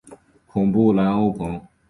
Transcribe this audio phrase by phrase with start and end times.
[0.47, 1.61] 孔布兰欧蓬。